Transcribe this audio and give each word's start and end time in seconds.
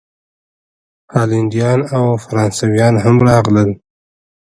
هالینډیان 1.13 1.79
او 1.95 2.03
فرانسویان 2.23 2.93
هم 3.03 3.15
راغلل. 3.27 3.69